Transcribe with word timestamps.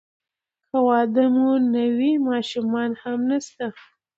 که 0.69 0.77
واده 0.87 1.25
مو 1.35 1.51
نه 1.73 1.85
وي 1.97 2.11
ماشومان 2.29 2.91
هم 3.01 3.19
نشته. 3.29 3.65